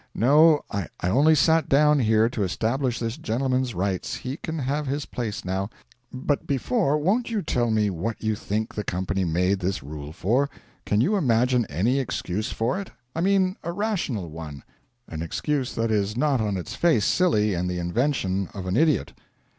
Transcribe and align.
'No, 0.15 0.65
I 0.71 0.87
only 1.03 1.35
sat 1.35 1.69
down 1.69 1.99
here 1.99 2.27
to 2.27 2.41
establish 2.41 2.97
this 2.97 3.17
gentleman's 3.17 3.75
rights 3.75 4.15
he 4.15 4.35
can 4.37 4.57
have 4.57 4.87
his 4.87 5.05
place 5.05 5.45
now. 5.45 5.69
But 6.11 6.47
before 6.47 6.93
you 6.95 7.01
go 7.03 7.05
won't 7.05 7.29
you 7.29 7.43
tell 7.43 7.69
me 7.69 7.91
what 7.91 8.19
you 8.23 8.33
think 8.35 8.73
the 8.73 8.83
company 8.83 9.23
made 9.25 9.59
this 9.59 9.83
rule 9.83 10.11
for? 10.11 10.49
Can 10.87 11.01
you 11.01 11.17
imagine 11.17 11.65
an 11.65 11.85
excuse 11.85 12.51
for 12.51 12.81
it? 12.81 12.89
I 13.15 13.21
mean 13.21 13.57
a 13.63 13.71
rational 13.71 14.31
one 14.31 14.63
an 15.07 15.21
excuse 15.21 15.75
that 15.75 15.91
is 15.91 16.17
not 16.17 16.41
on 16.41 16.57
its 16.57 16.73
face 16.73 17.05
silly, 17.05 17.53
and 17.53 17.69
the 17.69 17.77
invention 17.77 18.49
of 18.55 18.65
an 18.65 18.75
idiot?' 18.75 19.13